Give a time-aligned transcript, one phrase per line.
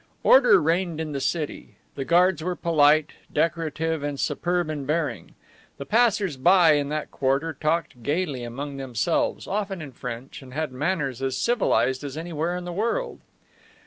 [0.23, 1.75] Order reigned in the city.
[1.93, 5.35] The guards were polite, decorative and superb in bearing.
[5.77, 10.71] The passers by in that quarter talked gayly among themselves, often in French, and had
[10.71, 13.19] manners as civilized as anywhere in the world.